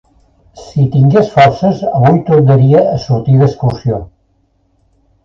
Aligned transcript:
Si 0.59 0.85
tingués 0.93 1.27
forces, 1.33 1.83
avui 1.99 2.17
tornaria 2.29 2.81
a 2.95 2.97
sortir 3.05 3.37
d'excursió. 3.43 4.01